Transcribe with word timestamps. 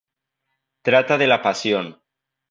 Trata 0.81 1.19
de 1.19 1.27
la 1.27 1.43
pasión. 1.43 1.95